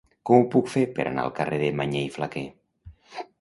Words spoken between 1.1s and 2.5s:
al carrer de Mañé i Flaquer?